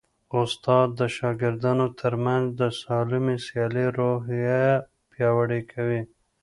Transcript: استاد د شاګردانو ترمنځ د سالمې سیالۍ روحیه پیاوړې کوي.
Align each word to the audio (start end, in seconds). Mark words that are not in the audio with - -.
استاد 0.41 0.89
د 0.99 1.01
شاګردانو 1.17 1.85
ترمنځ 1.99 2.45
د 2.59 2.61
سالمې 2.81 3.35
سیالۍ 3.45 3.85
روحیه 3.97 4.63
پیاوړې 5.11 5.61
کوي. 5.71 6.01